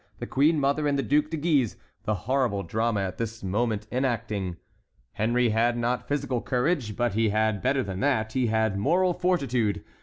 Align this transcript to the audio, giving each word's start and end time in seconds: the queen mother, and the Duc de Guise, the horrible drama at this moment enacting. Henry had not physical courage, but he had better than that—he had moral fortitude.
the 0.17 0.25
queen 0.25 0.59
mother, 0.59 0.87
and 0.87 0.97
the 0.97 1.03
Duc 1.03 1.29
de 1.29 1.37
Guise, 1.37 1.75
the 2.05 2.15
horrible 2.25 2.63
drama 2.63 3.01
at 3.01 3.19
this 3.19 3.43
moment 3.43 3.85
enacting. 3.91 4.57
Henry 5.11 5.49
had 5.49 5.77
not 5.77 6.07
physical 6.07 6.41
courage, 6.41 6.95
but 6.95 7.13
he 7.13 7.29
had 7.29 7.61
better 7.61 7.83
than 7.83 7.99
that—he 7.99 8.47
had 8.47 8.79
moral 8.79 9.13
fortitude. 9.13 9.83